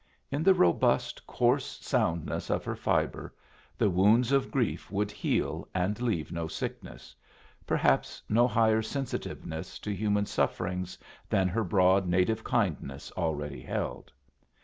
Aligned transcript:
In 0.31 0.41
the 0.41 0.55
robust, 0.55 1.27
coarse 1.27 1.77
soundness 1.85 2.49
of 2.49 2.65
her 2.65 2.75
fibre, 2.75 3.35
the 3.77 3.87
wounds 3.91 4.31
of 4.31 4.49
grief 4.49 4.89
would 4.89 5.11
heal 5.11 5.67
and 5.75 6.01
leave 6.01 6.31
no 6.31 6.47
sickness 6.47 7.15
perhaps 7.67 8.23
no 8.27 8.47
higher 8.47 8.81
sensitiveness 8.81 9.77
to 9.77 9.91
human 9.93 10.25
sufferings 10.25 10.97
than 11.29 11.47
her 11.49 11.63
broad 11.63 12.07
native 12.07 12.43
kindness 12.43 13.11
already 13.15 13.61
held. 13.61 14.11